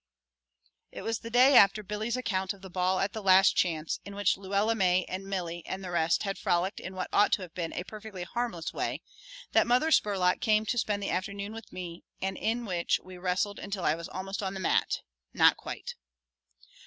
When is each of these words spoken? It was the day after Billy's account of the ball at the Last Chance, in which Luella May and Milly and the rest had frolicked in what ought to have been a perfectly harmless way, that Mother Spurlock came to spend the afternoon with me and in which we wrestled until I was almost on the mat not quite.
It 0.91 1.03
was 1.03 1.19
the 1.19 1.29
day 1.29 1.55
after 1.55 1.83
Billy's 1.83 2.17
account 2.17 2.53
of 2.53 2.63
the 2.63 2.71
ball 2.71 2.99
at 2.99 3.13
the 3.13 3.21
Last 3.21 3.55
Chance, 3.55 3.99
in 4.03 4.15
which 4.15 4.35
Luella 4.35 4.73
May 4.73 5.05
and 5.07 5.27
Milly 5.27 5.63
and 5.67 5.83
the 5.83 5.91
rest 5.91 6.23
had 6.23 6.39
frolicked 6.39 6.79
in 6.79 6.95
what 6.95 7.07
ought 7.13 7.31
to 7.33 7.43
have 7.43 7.53
been 7.53 7.71
a 7.73 7.83
perfectly 7.83 8.23
harmless 8.23 8.73
way, 8.73 9.01
that 9.51 9.67
Mother 9.67 9.91
Spurlock 9.91 10.39
came 10.41 10.65
to 10.65 10.77
spend 10.79 11.03
the 11.03 11.11
afternoon 11.11 11.53
with 11.53 11.71
me 11.71 12.03
and 12.19 12.35
in 12.35 12.65
which 12.65 12.99
we 13.03 13.19
wrestled 13.19 13.59
until 13.59 13.83
I 13.83 13.93
was 13.93 14.09
almost 14.09 14.41
on 14.41 14.55
the 14.55 14.59
mat 14.59 15.01
not 15.35 15.55
quite. 15.55 15.93